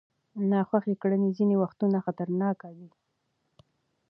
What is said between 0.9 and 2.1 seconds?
کړنې ځینې وختونه